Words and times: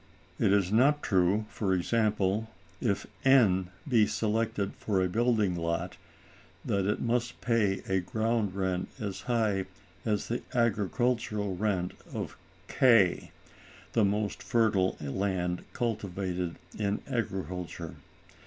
It 0.39 0.51
is 0.51 0.71
not 0.71 1.03
true, 1.03 1.45
for 1.49 1.75
example, 1.75 2.49
if 2.81 3.05
N 3.23 3.69
be 3.87 4.07
selected 4.07 4.73
for 4.77 4.99
a 4.99 5.07
building 5.07 5.55
lot, 5.55 5.95
that 6.65 6.87
it 6.87 6.99
must 7.01 7.39
pay 7.39 7.83
a 7.87 7.99
ground 7.99 8.55
rent 8.55 8.89
as 8.99 9.21
high 9.21 9.67
as 10.03 10.27
the 10.27 10.41
agricultural 10.55 11.55
rent 11.55 11.91
of 12.15 12.35
K, 12.67 13.29
the 13.93 14.03
most 14.03 14.41
fertile 14.41 14.97
land 15.01 15.63
cultivated 15.71 16.55
in 16.79 17.03
agriculture. 17.07 17.93